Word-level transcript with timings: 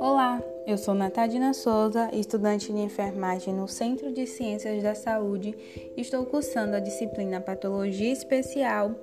Olá, 0.00 0.42
eu 0.66 0.76
sou 0.76 0.94
Natadina 0.94 1.54
Souza, 1.54 2.10
estudante 2.12 2.72
de 2.72 2.78
enfermagem 2.78 3.54
no 3.54 3.68
Centro 3.68 4.12
de 4.12 4.26
Ciências 4.26 4.82
da 4.82 4.94
Saúde. 4.94 5.54
Estou 5.96 6.26
cursando 6.26 6.74
a 6.74 6.80
disciplina 6.80 7.40
Patologia 7.40 8.12
Especial 8.12 8.94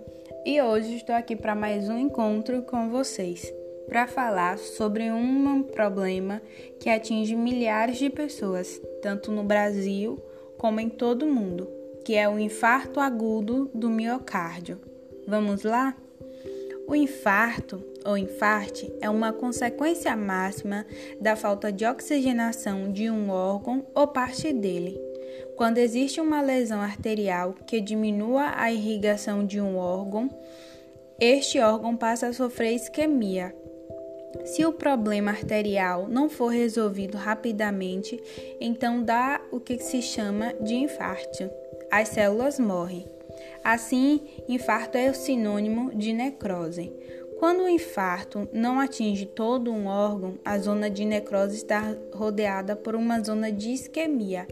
e 0.45 0.61
hoje 0.61 0.97
estou 0.97 1.15
aqui 1.15 1.35
para 1.35 1.55
mais 1.55 1.87
um 1.87 1.97
encontro 1.97 2.61
com 2.63 2.89
vocês 2.89 3.53
para 3.87 4.07
falar 4.07 4.57
sobre 4.57 5.11
um 5.11 5.63
problema 5.63 6.41
que 6.79 6.89
atinge 6.89 7.35
milhares 7.35 7.97
de 7.97 8.09
pessoas, 8.09 8.81
tanto 9.01 9.31
no 9.31 9.43
Brasil 9.43 10.17
como 10.57 10.79
em 10.79 10.89
todo 10.89 11.23
o 11.23 11.33
mundo, 11.33 11.69
que 12.03 12.15
é 12.15 12.27
o 12.27 12.37
infarto 12.37 12.99
agudo 12.99 13.71
do 13.73 13.89
miocárdio. 13.89 14.79
Vamos 15.25 15.63
lá? 15.63 15.95
O 16.89 16.95
infarto 16.95 17.85
ou 18.03 18.17
infarte 18.17 18.91
é 18.99 19.07
uma 19.07 19.31
consequência 19.31 20.15
máxima 20.15 20.87
da 21.21 21.35
falta 21.35 21.71
de 21.71 21.85
oxigenação 21.85 22.91
de 22.91 23.11
um 23.11 23.29
órgão 23.29 23.85
ou 23.93 24.07
parte 24.07 24.51
dele. 24.51 24.99
Quando 25.55 25.77
existe 25.77 26.19
uma 26.19 26.41
lesão 26.41 26.81
arterial 26.81 27.53
que 27.67 27.79
diminua 27.79 28.53
a 28.55 28.71
irrigação 28.71 29.45
de 29.45 29.61
um 29.61 29.77
órgão, 29.77 30.31
este 31.19 31.59
órgão 31.59 31.95
passa 31.95 32.25
a 32.25 32.33
sofrer 32.33 32.73
isquemia. 32.73 33.55
Se 34.45 34.65
o 34.65 34.73
problema 34.73 35.29
arterial 35.29 36.07
não 36.07 36.27
for 36.27 36.47
resolvido 36.47 37.19
rapidamente, 37.19 38.19
então 38.59 39.03
dá 39.03 39.39
o 39.51 39.59
que 39.59 39.77
se 39.77 40.01
chama 40.01 40.55
de 40.55 40.73
infarto. 40.73 41.51
As 41.91 42.09
células 42.09 42.59
morrem. 42.59 43.18
Assim, 43.63 44.21
infarto 44.47 44.97
é 44.97 45.09
o 45.09 45.13
sinônimo 45.13 45.93
de 45.93 46.13
necrose. 46.13 46.91
Quando 47.39 47.63
o 47.63 47.69
infarto 47.69 48.49
não 48.51 48.79
atinge 48.79 49.25
todo 49.25 49.71
um 49.71 49.87
órgão, 49.87 50.37
a 50.43 50.57
zona 50.57 50.89
de 50.89 51.05
necrose 51.05 51.55
está 51.55 51.95
rodeada 52.13 52.75
por 52.75 52.95
uma 52.95 53.21
zona 53.21 53.51
de 53.51 53.71
isquemia, 53.71 54.45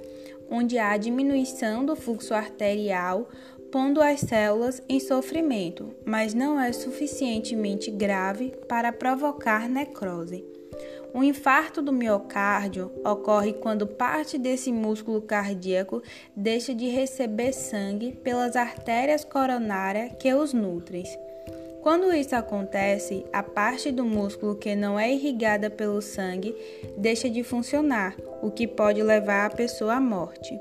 onde 0.50 0.78
há 0.78 0.96
diminuição 0.96 1.86
do 1.86 1.96
fluxo 1.96 2.34
arterial, 2.34 3.28
pondo 3.72 4.02
as 4.02 4.22
células 4.22 4.82
em 4.88 5.00
sofrimento, 5.00 5.94
mas 6.06 6.34
não 6.34 6.60
é 6.60 6.72
suficientemente 6.72 7.92
grave 7.92 8.54
para 8.68 8.94
provocar 8.94 9.68
necrose. 9.68 10.57
O 11.18 11.24
infarto 11.24 11.82
do 11.82 11.92
miocárdio 11.92 12.92
ocorre 13.04 13.54
quando 13.54 13.88
parte 13.88 14.38
desse 14.38 14.72
músculo 14.72 15.20
cardíaco 15.20 16.04
deixa 16.36 16.76
de 16.76 16.90
receber 16.90 17.54
sangue 17.54 18.12
pelas 18.12 18.56
artérias 18.56 19.26
coronárias 19.26 20.12
que 20.20 20.32
os 20.32 20.54
nutrem. 20.54 21.04
Quando 21.82 22.14
isso 22.14 22.36
acontece, 22.36 23.26
a 23.34 23.42
parte 23.42 23.92
do 23.92 24.06
músculo 24.06 24.58
que 24.58 24.76
não 24.76 25.00
é 25.00 25.12
irrigada 25.12 25.72
pelo 25.72 26.04
sangue 26.04 26.56
deixa 26.96 27.28
de 27.28 27.44
funcionar, 27.44 28.16
o 28.44 28.52
que 28.52 28.68
pode 28.68 29.02
levar 29.02 29.48
a 29.48 29.56
pessoa 29.56 29.96
à 29.96 30.00
morte. 30.00 30.54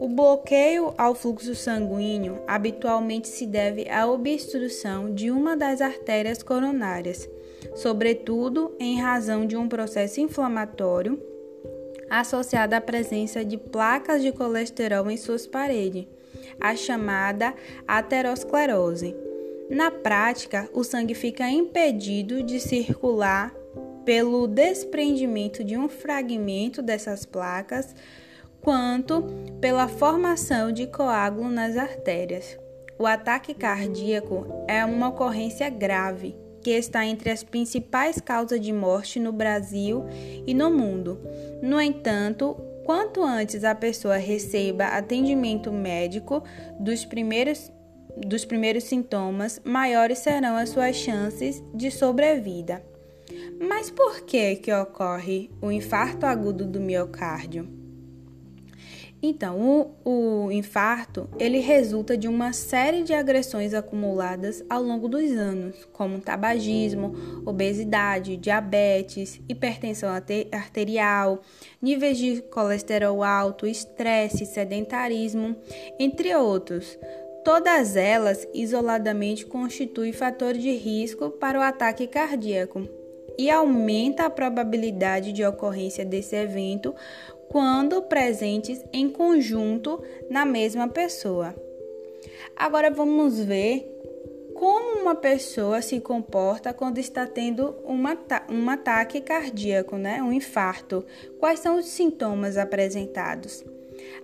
O 0.00 0.08
bloqueio 0.08 0.94
ao 0.98 1.14
fluxo 1.14 1.54
sanguíneo 1.54 2.40
habitualmente 2.48 3.28
se 3.28 3.46
deve 3.46 3.88
à 3.88 4.04
obstrução 4.04 5.14
de 5.14 5.30
uma 5.30 5.56
das 5.56 5.80
artérias 5.80 6.42
coronárias 6.42 7.28
sobretudo 7.76 8.74
em 8.80 8.98
razão 8.98 9.46
de 9.46 9.56
um 9.56 9.68
processo 9.68 10.18
inflamatório 10.20 11.22
associado 12.08 12.74
à 12.74 12.80
presença 12.80 13.44
de 13.44 13.58
placas 13.58 14.22
de 14.22 14.32
colesterol 14.32 15.10
em 15.10 15.16
suas 15.16 15.46
paredes, 15.46 16.06
a 16.60 16.74
chamada 16.74 17.54
aterosclerose. 17.86 19.14
Na 19.68 19.90
prática, 19.90 20.68
o 20.72 20.84
sangue 20.84 21.14
fica 21.14 21.48
impedido 21.50 22.42
de 22.42 22.60
circular 22.60 23.52
pelo 24.04 24.46
desprendimento 24.46 25.64
de 25.64 25.76
um 25.76 25.88
fragmento 25.88 26.80
dessas 26.80 27.26
placas, 27.26 27.94
quanto 28.60 29.24
pela 29.60 29.88
formação 29.88 30.70
de 30.70 30.86
coágulo 30.86 31.48
nas 31.48 31.76
artérias. 31.76 32.56
O 32.98 33.04
ataque 33.04 33.52
cardíaco 33.52 34.46
é 34.68 34.84
uma 34.84 35.08
ocorrência 35.08 35.68
grave 35.68 36.45
que 36.66 36.72
está 36.72 37.06
entre 37.06 37.30
as 37.30 37.44
principais 37.44 38.20
causas 38.20 38.60
de 38.60 38.72
morte 38.72 39.20
no 39.20 39.30
Brasil 39.30 40.04
e 40.44 40.52
no 40.52 40.68
mundo. 40.68 41.16
No 41.62 41.80
entanto, 41.80 42.56
quanto 42.84 43.22
antes 43.22 43.62
a 43.62 43.72
pessoa 43.72 44.16
receba 44.16 44.86
atendimento 44.86 45.70
médico 45.70 46.42
dos 46.80 47.04
primeiros, 47.04 47.70
dos 48.16 48.44
primeiros 48.44 48.82
sintomas, 48.82 49.60
maiores 49.64 50.18
serão 50.18 50.56
as 50.56 50.70
suas 50.70 50.96
chances 50.96 51.62
de 51.72 51.88
sobrevida. 51.88 52.84
Mas 53.60 53.88
por 53.88 54.22
que, 54.22 54.56
que 54.56 54.72
ocorre 54.72 55.48
o 55.62 55.70
infarto 55.70 56.26
agudo 56.26 56.66
do 56.66 56.80
miocárdio? 56.80 57.75
Então, 59.22 59.58
o, 60.04 60.44
o, 60.44 60.52
infarto 60.52 61.28
ele 61.38 61.58
resulta 61.58 62.16
de 62.16 62.28
uma 62.28 62.52
série 62.52 63.02
de 63.02 63.14
agressões 63.14 63.72
acumuladas 63.72 64.62
ao 64.68 64.82
longo 64.82 65.08
dos 65.08 65.30
anos, 65.32 65.88
como 65.92 66.20
tabagismo, 66.20 67.14
obesidade, 67.44 68.36
diabetes, 68.36 69.40
hipertensão 69.48 70.10
arterial, 70.52 71.40
níveis 71.80 72.18
de 72.18 72.42
colesterol 72.42 73.22
alto, 73.22 73.66
estresse, 73.66 74.44
sedentarismo, 74.44 75.56
entre 75.98 76.34
outros. 76.36 76.98
Todas 77.42 77.96
elas 77.96 78.46
isoladamente 78.52 79.46
constituem 79.46 80.12
fator 80.12 80.52
de 80.52 80.72
risco 80.72 81.30
para 81.30 81.58
o 81.58 81.62
ataque 81.62 82.06
cardíaco 82.06 82.86
e 83.38 83.50
aumenta 83.50 84.24
a 84.24 84.30
probabilidade 84.30 85.32
de 85.32 85.44
ocorrência 85.44 86.04
desse 86.04 86.34
evento 86.34 86.94
quando 87.48 88.02
presentes 88.02 88.84
em 88.92 89.08
conjunto 89.08 90.02
na 90.30 90.44
mesma 90.44 90.88
pessoa. 90.88 91.54
Agora 92.56 92.90
vamos 92.90 93.38
ver 93.38 93.92
como 94.54 95.00
uma 95.02 95.14
pessoa 95.14 95.82
se 95.82 96.00
comporta 96.00 96.72
quando 96.72 96.98
está 96.98 97.26
tendo 97.26 97.76
uma, 97.84 98.16
um 98.48 98.70
ataque 98.70 99.20
cardíaco, 99.20 99.96
né? 99.96 100.22
um 100.22 100.32
infarto. 100.32 101.04
Quais 101.38 101.60
são 101.60 101.78
os 101.78 101.86
sintomas 101.86 102.56
apresentados? 102.56 103.62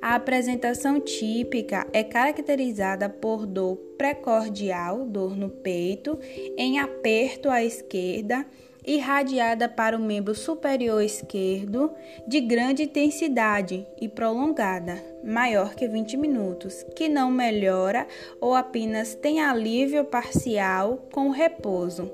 A 0.01 0.15
apresentação 0.15 1.01
típica 1.01 1.87
é 1.93 2.03
caracterizada 2.03 3.09
por 3.09 3.47
dor 3.47 3.77
precordial, 3.97 5.05
dor 5.05 5.37
no 5.37 5.49
peito, 5.49 6.19
em 6.57 6.79
aperto 6.79 7.49
à 7.49 7.63
esquerda 7.63 8.47
irradiada 8.87 9.69
para 9.69 9.97
o 9.97 10.01
membro 10.01 10.35
superior 10.35 11.03
esquerdo 11.03 11.93
de 12.27 12.41
grande 12.41 12.85
intensidade 12.85 13.87
e 14.01 14.09
prolongada, 14.09 15.03
maior 15.25 15.75
que 15.75 15.87
20 15.87 16.17
minutos, 16.17 16.85
que 16.97 17.09
não 17.09 17.31
melhora 17.31 18.07
ou 18.41 18.55
apenas 18.55 19.15
tem 19.15 19.41
alívio 19.41 20.05
parcial 20.05 21.07
com 21.13 21.31
repouso. 21.31 22.11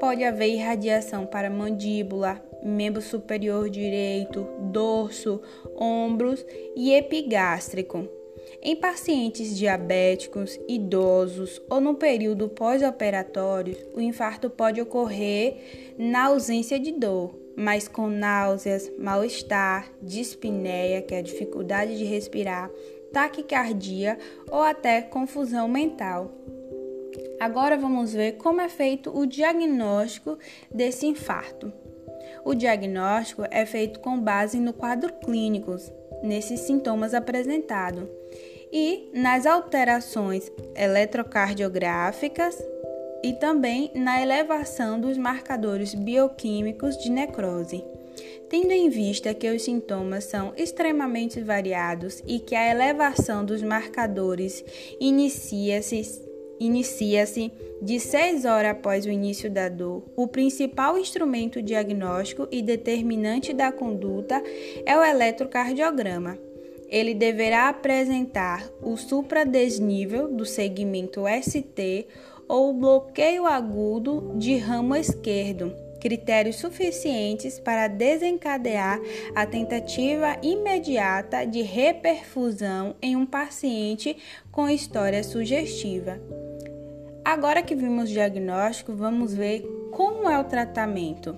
Pode 0.00 0.24
haver 0.24 0.48
irradiação 0.48 1.26
para 1.26 1.50
mandíbula, 1.50 2.42
membro 2.62 3.00
superior 3.00 3.70
direito, 3.70 4.46
dorso, 4.72 5.40
ombros 5.76 6.44
e 6.74 6.92
epigástrico. 6.92 8.17
Em 8.60 8.74
pacientes 8.74 9.56
diabéticos, 9.56 10.58
idosos 10.68 11.62
ou 11.70 11.80
no 11.80 11.94
período 11.94 12.48
pós-operatório, 12.48 13.76
o 13.94 14.00
infarto 14.00 14.50
pode 14.50 14.80
ocorrer 14.80 15.94
na 15.96 16.26
ausência 16.26 16.78
de 16.78 16.92
dor, 16.92 17.38
mas 17.56 17.86
com 17.86 18.08
náuseas, 18.08 18.90
mal-estar, 18.98 19.90
dispneia, 20.02 21.02
que 21.02 21.14
é 21.14 21.18
a 21.18 21.22
dificuldade 21.22 21.96
de 21.96 22.04
respirar, 22.04 22.70
taquicardia 23.12 24.18
ou 24.50 24.60
até 24.60 25.02
confusão 25.02 25.68
mental. 25.68 26.32
Agora 27.38 27.76
vamos 27.76 28.12
ver 28.12 28.32
como 28.32 28.60
é 28.60 28.68
feito 28.68 29.16
o 29.16 29.24
diagnóstico 29.24 30.36
desse 30.68 31.06
infarto. 31.06 31.72
O 32.44 32.54
diagnóstico 32.54 33.44
é 33.50 33.64
feito 33.64 34.00
com 34.00 34.20
base 34.20 34.58
no 34.58 34.72
quadro 34.72 35.12
clínico, 35.24 35.76
nesses 36.22 36.60
sintomas 36.60 37.14
apresentados 37.14 38.08
e 38.72 39.10
nas 39.12 39.46
alterações 39.46 40.50
eletrocardiográficas 40.76 42.56
e 43.22 43.32
também 43.34 43.90
na 43.94 44.22
elevação 44.22 45.00
dos 45.00 45.16
marcadores 45.18 45.94
bioquímicos 45.94 46.96
de 46.98 47.10
necrose. 47.10 47.84
Tendo 48.48 48.72
em 48.72 48.88
vista 48.88 49.34
que 49.34 49.50
os 49.50 49.62
sintomas 49.62 50.24
são 50.24 50.52
extremamente 50.56 51.40
variados 51.40 52.22
e 52.26 52.38
que 52.40 52.54
a 52.54 52.70
elevação 52.70 53.44
dos 53.44 53.62
marcadores 53.62 54.64
inicia-se 55.00 56.26
inicia-se 56.60 57.52
de 57.80 58.00
6 58.00 58.44
horas 58.44 58.72
após 58.72 59.06
o 59.06 59.10
início 59.10 59.48
da 59.48 59.68
dor, 59.68 60.02
o 60.16 60.26
principal 60.26 60.98
instrumento 60.98 61.62
diagnóstico 61.62 62.48
e 62.50 62.60
determinante 62.60 63.52
da 63.52 63.70
conduta 63.70 64.42
é 64.84 64.96
o 64.96 65.04
eletrocardiograma. 65.04 66.47
Ele 66.88 67.12
deverá 67.14 67.68
apresentar 67.68 68.66
o 68.82 68.96
supradesnível 68.96 70.28
do 70.28 70.46
segmento 70.46 71.24
ST 71.42 72.06
ou 72.48 72.72
bloqueio 72.72 73.44
agudo 73.46 74.32
de 74.36 74.56
ramo 74.56 74.96
esquerdo, 74.96 75.74
critérios 76.00 76.56
suficientes 76.56 77.60
para 77.60 77.88
desencadear 77.88 78.98
a 79.34 79.44
tentativa 79.44 80.38
imediata 80.42 81.44
de 81.44 81.60
reperfusão 81.60 82.96
em 83.02 83.14
um 83.16 83.26
paciente 83.26 84.16
com 84.50 84.68
história 84.68 85.22
sugestiva. 85.22 86.18
Agora 87.22 87.62
que 87.62 87.74
vimos 87.74 88.08
o 88.08 88.12
diagnóstico, 88.14 88.94
vamos 88.94 89.34
ver 89.34 89.60
como 89.90 90.30
é 90.30 90.38
o 90.38 90.44
tratamento. 90.44 91.36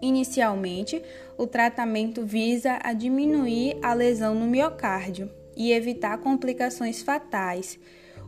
Inicialmente, 0.00 1.02
o 1.38 1.46
tratamento 1.46 2.26
visa 2.26 2.78
a 2.82 2.92
diminuir 2.92 3.78
a 3.80 3.94
lesão 3.94 4.34
no 4.34 4.46
miocárdio 4.46 5.30
e 5.56 5.72
evitar 5.72 6.18
complicações 6.18 7.00
fatais 7.00 7.78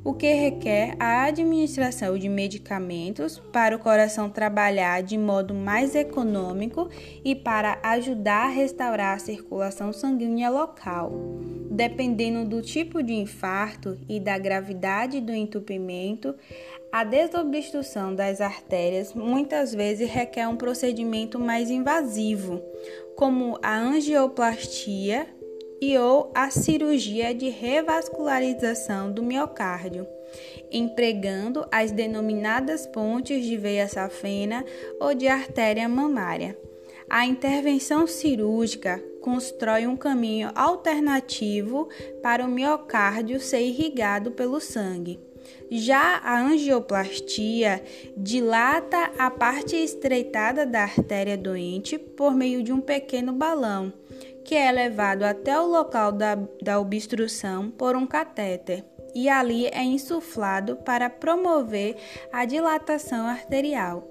o 0.03 0.15
que 0.15 0.33
requer 0.33 0.97
a 0.99 1.25
administração 1.25 2.17
de 2.17 2.29
medicamentos 2.29 3.39
para 3.53 3.77
o 3.77 3.79
coração 3.79 4.31
trabalhar 4.31 5.03
de 5.03 5.19
modo 5.19 5.53
mais 5.53 5.95
econômico 5.95 6.89
e 7.23 7.35
para 7.35 7.79
ajudar 7.83 8.47
a 8.47 8.49
restaurar 8.51 9.17
a 9.17 9.19
circulação 9.19 9.93
sanguínea 9.93 10.49
local. 10.49 11.12
Dependendo 11.71 12.49
do 12.49 12.62
tipo 12.62 13.03
de 13.03 13.12
infarto 13.12 13.99
e 14.09 14.19
da 14.19 14.39
gravidade 14.39 15.21
do 15.21 15.33
entupimento, 15.33 16.35
a 16.93 17.05
desobstrução 17.05 18.15
das 18.15 18.41
artérias 18.41 19.15
muitas 19.15 19.73
vezes 19.73 20.11
requer 20.11 20.49
um 20.49 20.57
procedimento 20.57 21.39
mais 21.39 21.71
invasivo, 21.71 22.61
como 23.15 23.59
a 23.63 23.79
angioplastia 23.79 25.27
e 25.81 25.97
ou 25.97 26.31
a 26.35 26.51
cirurgia 26.51 27.33
de 27.33 27.49
revascularização 27.49 29.11
do 29.11 29.23
miocárdio, 29.23 30.07
empregando 30.71 31.67
as 31.71 31.93
denominadas 31.93 32.87
pontes 32.87 33.45
de 33.45 33.57
veia 33.57 33.89
safena 33.89 34.65
ou 35.01 35.15
de 35.15 35.29
artéria 35.29 35.89
mamária. 35.89 36.59
A 37.09 37.27
intervenção 37.27 38.07
cirúrgica 38.07 39.03
constrói 39.21 39.87
um 39.87 39.97
caminho 39.97 40.51
alternativo 40.55 41.89
para 42.23 42.45
o 42.45 42.49
miocárdio 42.49 43.41
ser 43.41 43.63
irrigado 43.63 44.33
pelo 44.33 44.61
sangue. 44.61 45.30
Já 45.70 46.19
a 46.19 46.41
angioplastia 46.41 47.82
dilata 48.17 49.12
a 49.19 49.31
parte 49.31 49.76
estreitada 49.76 50.67
da 50.67 50.82
artéria 50.82 51.37
doente 51.37 51.99
por 51.99 52.35
meio 52.35 52.62
de 52.62 52.73
um 52.73 52.81
pequeno 52.81 53.32
balão 53.32 53.93
que 54.44 54.56
é 54.56 54.73
levado 54.73 55.23
até 55.23 55.61
o 55.61 55.67
local 55.67 56.11
da, 56.11 56.35
da 56.61 56.81
obstrução 56.81 57.70
por 57.70 57.94
um 57.94 58.05
catéter 58.05 58.85
e 59.14 59.29
ali 59.29 59.67
é 59.67 59.85
insuflado 59.85 60.76
para 60.76 61.08
promover 61.08 61.97
a 62.32 62.44
dilatação 62.44 63.26
arterial. 63.26 64.06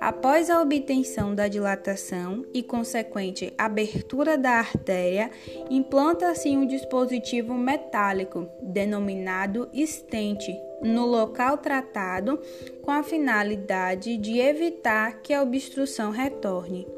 Após 0.00 0.50
a 0.50 0.60
obtenção 0.60 1.34
da 1.34 1.48
dilatação 1.48 2.44
e 2.52 2.62
consequente 2.62 3.52
abertura 3.56 4.36
da 4.36 4.52
artéria, 4.52 5.30
implanta-se 5.70 6.50
um 6.50 6.66
dispositivo 6.66 7.54
metálico 7.54 8.46
denominado 8.62 9.68
estente 9.72 10.54
no 10.82 11.06
local 11.06 11.58
tratado 11.58 12.40
com 12.82 12.90
a 12.90 13.02
finalidade 13.02 14.16
de 14.16 14.38
evitar 14.38 15.20
que 15.22 15.32
a 15.32 15.42
obstrução 15.42 16.10
retorne. 16.10 16.95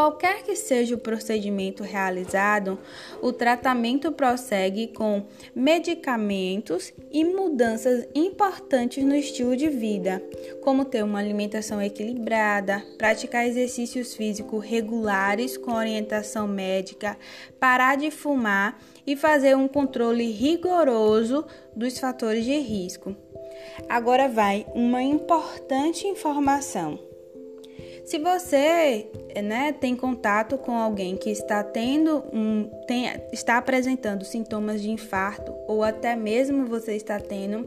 Qualquer 0.00 0.42
que 0.44 0.56
seja 0.56 0.94
o 0.94 0.98
procedimento 0.98 1.82
realizado, 1.82 2.78
o 3.20 3.34
tratamento 3.34 4.10
prossegue 4.10 4.86
com 4.86 5.26
medicamentos 5.54 6.90
e 7.12 7.22
mudanças 7.22 8.08
importantes 8.14 9.04
no 9.04 9.14
estilo 9.14 9.54
de 9.54 9.68
vida, 9.68 10.22
como 10.62 10.86
ter 10.86 11.04
uma 11.04 11.18
alimentação 11.18 11.82
equilibrada, 11.82 12.82
praticar 12.96 13.46
exercícios 13.46 14.14
físicos 14.14 14.64
regulares 14.64 15.58
com 15.58 15.72
orientação 15.72 16.48
médica, 16.48 17.18
parar 17.60 17.98
de 17.98 18.10
fumar 18.10 18.80
e 19.06 19.14
fazer 19.14 19.54
um 19.54 19.68
controle 19.68 20.30
rigoroso 20.30 21.44
dos 21.76 21.98
fatores 21.98 22.46
de 22.46 22.58
risco. 22.58 23.14
Agora 23.86 24.28
vai 24.30 24.64
uma 24.74 25.02
importante 25.02 26.06
informação. 26.06 27.09
Se 28.04 28.18
você 28.18 29.06
né, 29.42 29.72
tem 29.72 29.94
contato 29.94 30.58
com 30.58 30.76
alguém 30.76 31.16
que 31.16 31.30
está 31.30 31.62
tendo 31.62 32.24
um, 32.32 32.68
tem, 32.86 33.06
está 33.32 33.56
apresentando 33.56 34.24
sintomas 34.24 34.82
de 34.82 34.90
infarto 34.90 35.54
ou 35.68 35.82
até 35.82 36.16
mesmo 36.16 36.66
você 36.66 36.96
está 36.96 37.18
tendo, 37.20 37.66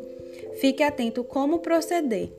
fique 0.60 0.84
atento 0.84 1.24
como 1.24 1.60
proceder. 1.60 2.32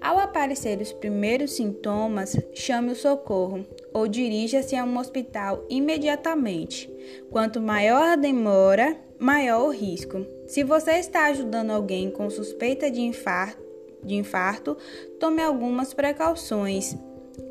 Ao 0.00 0.18
aparecer 0.18 0.80
os 0.80 0.92
primeiros 0.92 1.52
sintomas, 1.52 2.36
chame 2.54 2.92
o 2.92 2.96
socorro 2.96 3.66
ou 3.92 4.06
dirija-se 4.06 4.76
a 4.76 4.84
um 4.84 4.98
hospital 4.98 5.64
imediatamente. 5.68 6.90
Quanto 7.30 7.60
maior 7.60 8.02
a 8.02 8.16
demora, 8.16 8.96
maior 9.18 9.66
o 9.66 9.70
risco. 9.70 10.26
Se 10.46 10.62
você 10.62 10.92
está 10.92 11.26
ajudando 11.26 11.70
alguém 11.70 12.10
com 12.10 12.30
suspeita 12.30 12.90
de 12.90 13.00
infarto, 13.00 13.64
de 14.02 14.14
infarto 14.14 14.76
tome 15.18 15.42
algumas 15.42 15.92
precauções 15.92 16.96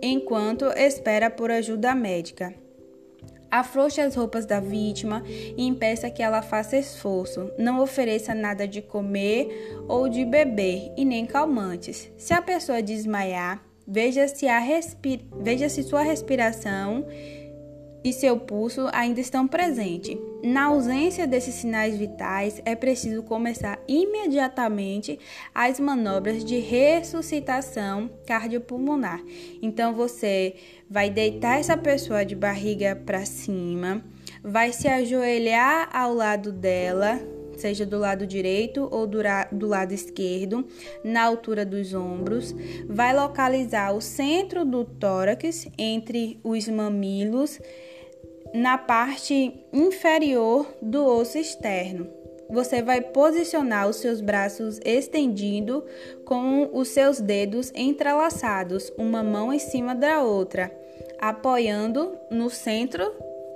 enquanto 0.01 0.65
espera 0.75 1.29
por 1.29 1.51
ajuda 1.51 1.95
médica. 1.95 2.53
Afrouxe 3.49 4.01
as 4.01 4.15
roupas 4.15 4.45
da 4.45 4.59
vítima 4.59 5.23
e 5.27 5.65
impeça 5.65 6.09
que 6.09 6.21
ela 6.21 6.41
faça 6.41 6.77
esforço. 6.77 7.49
Não 7.57 7.81
ofereça 7.81 8.33
nada 8.33 8.67
de 8.67 8.81
comer 8.81 9.77
ou 9.87 10.09
de 10.09 10.25
beber 10.25 10.91
e 10.97 11.05
nem 11.05 11.25
calmantes. 11.25 12.11
Se 12.17 12.33
a 12.33 12.41
pessoa 12.41 12.81
desmaiar, 12.81 13.63
veja 13.87 14.27
se, 14.27 14.47
a 14.47 14.61
veja 15.41 15.69
se 15.69 15.83
sua 15.83 16.01
respiração 16.01 17.05
e 18.05 18.13
seu 18.13 18.39
pulso 18.39 18.87
ainda 18.93 19.19
estão 19.19 19.47
presentes. 19.47 20.15
Na 20.43 20.65
ausência 20.65 21.25
desses 21.25 21.55
sinais 21.55 21.97
vitais, 21.97 22.61
é 22.63 22.75
preciso 22.75 23.23
começar 23.23 23.79
imediatamente 23.87 25.17
as 25.55 25.79
manobras 25.79 26.45
de 26.45 26.59
ressuscitação 26.59 28.07
cardiopulmonar. 28.27 29.23
Então 29.59 29.91
você 29.91 30.53
vai 30.87 31.09
deitar 31.09 31.59
essa 31.59 31.75
pessoa 31.75 32.23
de 32.23 32.35
barriga 32.35 32.95
para 32.95 33.25
cima, 33.25 34.05
vai 34.43 34.71
se 34.71 34.87
ajoelhar 34.87 35.89
ao 35.91 36.13
lado 36.13 36.51
dela, 36.51 37.19
seja 37.57 37.87
do 37.87 37.97
lado 37.97 38.27
direito 38.27 38.87
ou 38.91 39.07
do, 39.07 39.17
do 39.51 39.65
lado 39.65 39.93
esquerdo, 39.93 40.67
na 41.03 41.23
altura 41.23 41.65
dos 41.65 41.95
ombros, 41.95 42.53
vai 42.87 43.15
localizar 43.15 43.95
o 43.95 44.01
centro 44.01 44.63
do 44.63 44.85
tórax 44.85 45.67
entre 45.75 46.39
os 46.43 46.67
mamilos 46.67 47.59
na 48.55 48.77
parte 48.77 49.53
inferior 49.73 50.65
do 50.81 51.05
osso 51.05 51.37
externo. 51.37 52.07
Você 52.49 52.81
vai 52.81 53.01
posicionar 53.01 53.89
os 53.89 53.97
seus 53.97 54.21
braços 54.21 54.79
estendido 54.85 55.83
com 56.23 56.69
os 56.71 56.87
seus 56.87 57.19
dedos 57.19 57.71
entrelaçados, 57.75 58.93
uma 58.97 59.21
mão 59.21 59.51
em 59.51 59.59
cima 59.59 59.93
da 59.93 60.23
outra, 60.23 60.71
apoiando 61.19 62.17
no 62.31 62.49
centro 62.49 63.11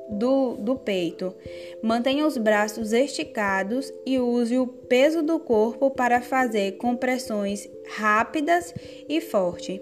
do, 0.09 0.55
do 0.57 0.75
peito. 0.75 1.33
Mantenha 1.81 2.25
os 2.25 2.35
braços 2.35 2.91
esticados 2.91 3.93
e 4.05 4.19
use 4.19 4.57
o 4.57 4.67
peso 4.67 5.21
do 5.21 5.39
corpo 5.39 5.91
para 5.91 6.21
fazer 6.21 6.73
compressões 6.73 7.69
rápidas 7.95 8.73
e 9.07 9.21
fortes. 9.21 9.79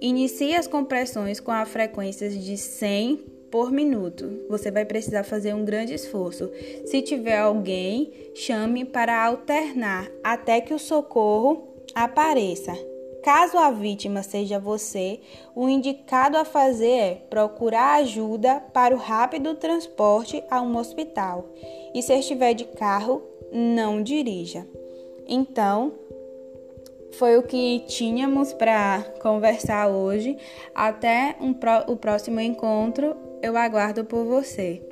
Inicie 0.00 0.54
as 0.54 0.66
compressões 0.66 1.40
com 1.40 1.50
a 1.50 1.66
frequência 1.66 2.28
de 2.28 2.56
100 2.56 3.29
por 3.50 3.70
minuto. 3.70 4.44
Você 4.48 4.70
vai 4.70 4.84
precisar 4.84 5.24
fazer 5.24 5.54
um 5.54 5.64
grande 5.64 5.94
esforço. 5.94 6.50
Se 6.86 7.02
tiver 7.02 7.38
alguém, 7.38 8.12
chame 8.34 8.84
para 8.84 9.24
alternar 9.24 10.08
até 10.22 10.60
que 10.60 10.74
o 10.74 10.78
socorro 10.78 11.68
apareça. 11.94 12.72
Caso 13.22 13.58
a 13.58 13.70
vítima 13.70 14.22
seja 14.22 14.58
você, 14.58 15.20
o 15.54 15.68
indicado 15.68 16.38
a 16.38 16.44
fazer 16.44 16.86
é 16.86 17.14
procurar 17.28 17.96
ajuda 17.96 18.60
para 18.72 18.94
o 18.94 18.98
rápido 18.98 19.54
transporte 19.54 20.42
a 20.50 20.62
um 20.62 20.76
hospital. 20.78 21.46
E 21.94 22.02
se 22.02 22.14
estiver 22.14 22.54
de 22.54 22.64
carro, 22.64 23.22
não 23.52 24.02
dirija. 24.02 24.66
Então, 25.28 25.92
foi 27.12 27.36
o 27.36 27.42
que 27.42 27.80
tínhamos 27.80 28.54
para 28.54 29.04
conversar 29.20 29.88
hoje. 29.88 30.38
Até 30.74 31.36
um, 31.40 31.54
o 31.92 31.96
próximo 31.96 32.40
encontro 32.40 33.14
eu 33.42 33.56
aguardo 33.56 34.04
por 34.04 34.24
você. 34.24 34.82